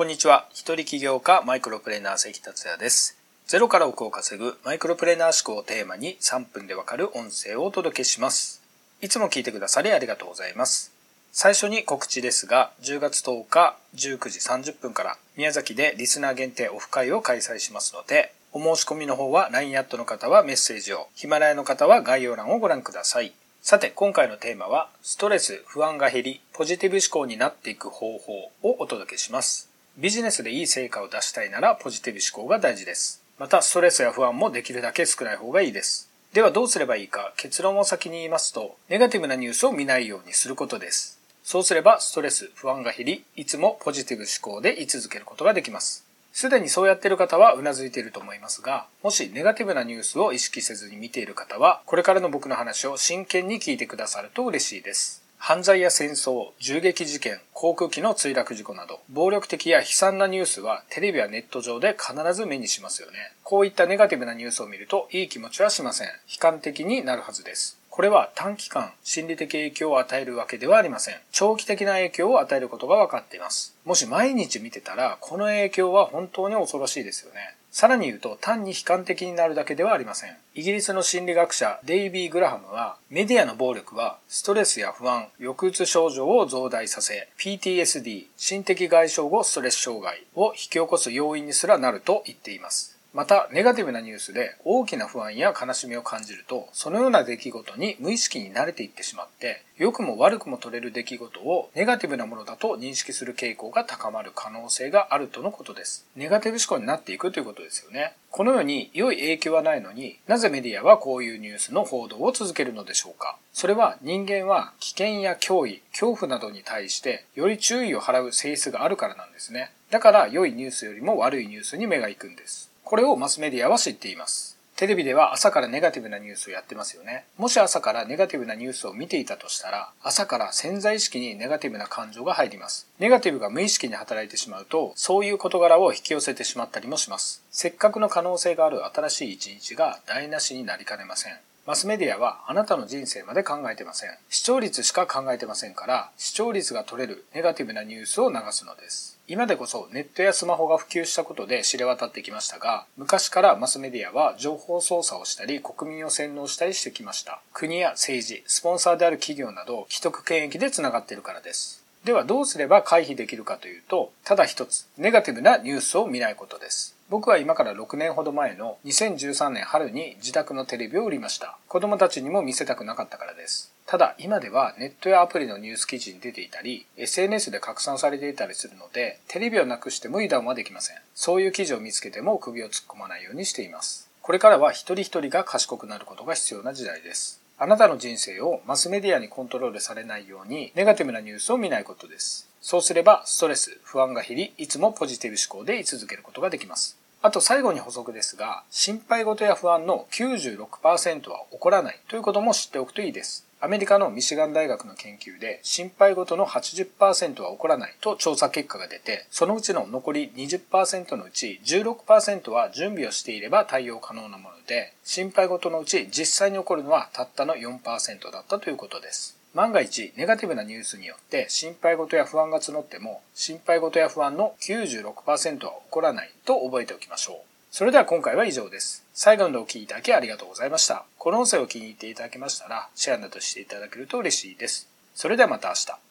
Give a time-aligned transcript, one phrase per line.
[0.00, 0.48] こんにちは。
[0.54, 3.18] 一人起業家マイクロプレーナー関達也です。
[3.46, 8.62] ゼロから億を稼ぐマイクロプレーナー思考をテーマに3分でわかる音声をお届けします。
[9.02, 10.90] いつも聞いてくださりありがとうございます。
[11.32, 23.34] 最初に告知ですが、10月10日19時30分から宮崎でリスナー限定オフ会を開催しますので、お申し込みの方は LINE アットの方はメッセージを、ヒマラヤの方は概要欄をご覧ください。
[23.60, 28.32] さて、今回のテーマは、ストレス、不安が減り、ポジティブ思考になっていく方法
[28.62, 29.69] をお届けします。
[29.96, 33.22] ビジネスでいい成果を出したいなら、ポジティブ思考が大事です。
[33.38, 36.10] また、ストレスや不安もできるだけ少ない方がいいです。
[36.32, 41.18] ではどうすればいいか、結論を先に言いますと、ネガティブなニュースを見ないようにすることです。
[41.42, 46.06] そうすれば、ストレス、不安が減り、いつもポジティブ思考で居続けることができます。
[46.32, 55.19] すでにそうやっている方は頷いていると思いますが、もしネガティブなニュースを意識せずに見ている方は、これからの僕の話を真剣に聞いてくださると嬉しいです。
[55.42, 63.32] 犯罪や戦争、銃撃事件、航空機の墜落事故など、暴力的や悲惨なニュースはテレビやネット上で必ず目にしますよね。
[63.42, 66.08] こういったネガティブなニュースを見るといい気持ちはしません。
[66.08, 67.80] 悲観的になるはずです。
[67.88, 71.16] これは短期間心理的影響を与えるわけではありません。
[71.32, 73.74] 長期的な影響を与えることが分かっています。
[73.86, 77.56] もし毎日見てたら、この影響は本当に恐ろしいですよね。
[77.70, 80.36] さらに言うと単に悲観的になるだけではありません。
[80.54, 92.99] イギリスの心理学者デイビー・グラハムはメディアの暴力はストレスや不安、抑うつ症状を増大させ PTSD、心的外傷後ストレス障害を引き起こす要因にすらなると言っています。
[93.12, 106.06] また、ネガティブなニュースで大きな不安や悲しみを感じると、そのような出来事に無意識に慣れていってしまって、良くも悪くも取れる出来事をネガティブなものだと認識する傾向が高まる可能性があるとのことです。
[106.14, 108.14] ネガティブ思考になっていくということですよね。
[108.30, 119.72] このように良い影響はないのになぜメディアはこういうニュースの報道を続けるのでしょうかそれは人間は危険や脅威、恐怖などに対してより注意を払う性質があるからなんですね。
[119.90, 122.69] だから良いニュースよりも悪いニュースに目が行くんです。
[122.90, 124.58] これをマスメディアは知っています。
[124.74, 127.24] テレビでは朝からネガティブなニュースをやってますよね。
[127.38, 132.88] もし朝からネガティブなニュースを見ていたとしたら、朝から潜在意識にネガティブな感情が入ります。
[132.98, 137.44] ネガティブが無意識に働いてしまうと、そういう事柄を引き寄せてしまったりもします。
[137.52, 141.38] せっかくの可能性がある新しい一日が台無しになりかねません。
[141.70, 144.10] マスメディアはあなたの人生まで考えてません。
[144.28, 149.20] 視聴率しか考えてませんから、視聴率が取れるネガティブなニュースを流すのです。
[149.28, 157.40] 今でこそネットやスマホが普及したことで知れ渡ってきましたが、昔からマスメディアは情報操作をしたり、国民を洗脳したりしてきました。
[157.52, 161.84] 国や政治、スポンサーである企業など、既得権益で繋がっているからです。
[162.02, 166.96] ではどうすれば回避できるかというと、ただ一つ、ネガティブなニュースを見ないことです。
[167.10, 171.58] 僕は今から6年ほど前の2013年春に自宅のテレビを売りました。
[171.66, 173.72] 子供たちにも見せたくなかったからです。
[173.84, 180.98] ただ今ではネットやアプリのニュース記事に出ていたり、SNS で拡散されていたりするので、テレビをなくしても油断はできません。
[181.16, 184.08] そういう記事を見つけても首を突っ込まないようにしています。
[184.22, 187.40] これからは一人一人が賢くなることが必要な時代です。
[187.58, 192.48] あなたの人生をマスメディアにコントロールされないようにネガティブなニュースを見ないことです。
[192.60, 196.99] そうすればストレス、不安が減り、いつもポジティブ思考で居続けることができます。
[197.22, 203.46] あと最後に補足ですが、心配事や不安の96%は起こらないということも知っておくといいです。
[203.60, 219.39] アメリカのミシガン大学の研究で心配事の80%は起こらないと調査結果が出て、そのうちの残り20%のうち16%は準備をしていれば対応可能なもので、心配事のうち実際に起こるのはたったの4%だったということです。
[219.54, 227.36] 万が一ネガティブなニュースによって心配事や不安が募っても心配事や不安の96%は起こらないと覚えておきましょう。
[227.72, 229.04] それでは今回は以上です。
[229.12, 231.04] 最後までお聴きいただきありがとうございました。
[231.18, 234.88] この音声を気に入っていただけましたらシェアなどしていただけると嬉しいです。
[235.14, 236.09] それではまた明日。